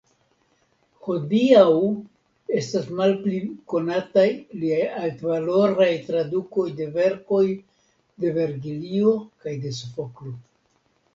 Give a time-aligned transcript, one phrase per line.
[1.07, 1.65] Hodiaŭ
[2.61, 3.41] estas malpli
[3.73, 4.25] konataj
[4.63, 7.43] liaj altvaloraj tradukoj de verkoj
[8.25, 9.13] de Vergilio
[9.45, 10.35] kaj de Sofoklo.